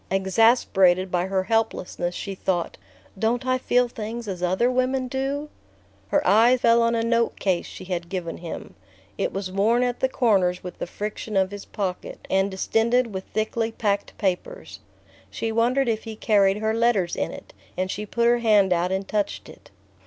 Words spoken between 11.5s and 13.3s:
his pocket and distended with